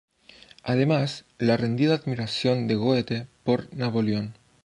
[0.63, 4.33] Además, la rendida admiración de Goethe por Napoleón.